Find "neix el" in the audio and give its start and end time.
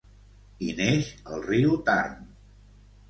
0.79-1.45